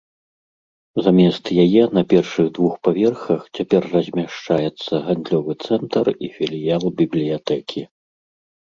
Замест 1.07 1.45
яе 1.65 1.83
на 1.97 2.03
першых 2.13 2.47
двух 2.55 2.73
паверхах 2.87 3.41
цяпер 3.61 3.83
размяшчаецца 3.95 4.93
гандлёвы 5.11 5.53
цэнтр 5.69 6.05
і 6.15 6.27
філіял 6.41 6.83
бібліятэкі. 7.05 7.81